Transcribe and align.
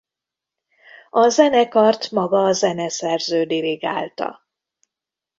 A 1.09 1.27
zenekart 1.29 2.11
maga 2.11 2.43
a 2.43 2.51
zeneszerző 2.51 3.43
dirigálta. 3.45 4.47